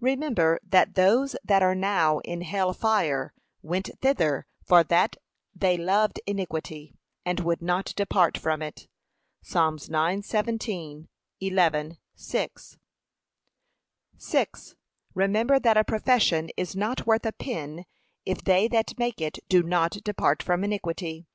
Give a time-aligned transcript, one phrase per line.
[0.00, 5.16] Remember that those that are now in hell fire went thither for that
[5.56, 6.94] they loved iniquity,
[7.24, 8.86] and would not depart from it.
[9.42, 9.58] (Psa.
[9.58, 11.08] 9:17;
[11.42, 12.76] 11:6)
[14.16, 14.76] 6.
[15.14, 17.84] Remember that a profession is not worth a pin,
[18.24, 21.26] if they that make it do not depart from iniquity.